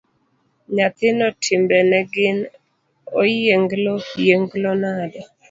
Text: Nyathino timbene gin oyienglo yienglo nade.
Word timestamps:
Nyathino 0.75 1.25
timbene 1.43 1.97
gin 2.13 2.37
oyienglo 3.19 3.93
yienglo 4.23 4.71
nade. 4.81 5.21